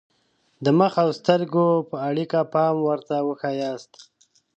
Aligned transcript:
د 0.63 0.65
مخ 0.79 0.93
او 1.03 1.09
سترګو 1.19 1.67
په 1.89 1.95
اړیکه 2.09 2.39
پام 2.53 2.75
ورته 2.89 3.15
وښایاست. 3.27 3.91